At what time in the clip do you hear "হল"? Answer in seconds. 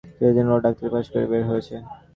0.49-0.59